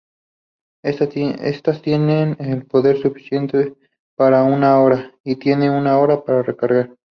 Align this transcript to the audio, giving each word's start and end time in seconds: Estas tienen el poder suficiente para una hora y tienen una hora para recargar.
Estas 0.83 1.83
tienen 1.83 2.35
el 2.39 2.65
poder 2.65 2.97
suficiente 2.99 3.75
para 4.17 4.43
una 4.43 4.79
hora 4.79 5.11
y 5.23 5.35
tienen 5.35 5.73
una 5.73 5.99
hora 5.99 6.23
para 6.23 6.41
recargar. 6.41 6.95